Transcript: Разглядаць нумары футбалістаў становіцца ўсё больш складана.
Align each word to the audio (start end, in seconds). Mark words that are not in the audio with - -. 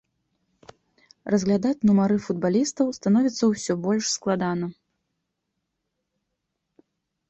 Разглядаць 1.33 1.85
нумары 1.91 2.17
футбалістаў 2.29 2.85
становіцца 3.01 3.43
ўсё 3.53 3.73
больш 3.85 4.13
складана. 4.17 4.75